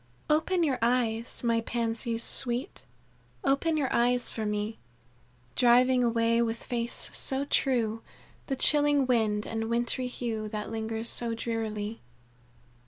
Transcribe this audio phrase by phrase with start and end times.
[0.31, 2.85] "Open your eyes, my Pansies sweet,
[3.43, 4.79] Open your eyes for me,
[5.55, 8.01] Driving away with face so true,
[8.47, 12.01] The chilling wind and wintry hue, That lingers so drearily.